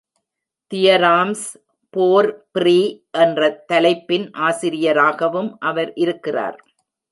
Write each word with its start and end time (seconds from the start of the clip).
Theorems 0.71 1.43
for 1.93 2.29
Free 2.51 2.79
என்ற 3.17 3.41
தலைப்பின் 3.69 4.27
ஆசிரியராகவும் 4.47 5.51
அவர் 5.61 5.91
இருக்கிறார்! 5.97 6.59